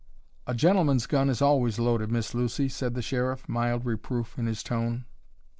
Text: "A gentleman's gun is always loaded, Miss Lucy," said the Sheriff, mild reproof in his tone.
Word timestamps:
"A 0.47 0.55
gentleman's 0.55 1.05
gun 1.05 1.29
is 1.29 1.43
always 1.43 1.77
loaded, 1.77 2.09
Miss 2.11 2.33
Lucy," 2.33 2.67
said 2.67 2.95
the 2.95 3.03
Sheriff, 3.03 3.47
mild 3.47 3.85
reproof 3.85 4.35
in 4.39 4.47
his 4.47 4.63
tone. 4.63 5.05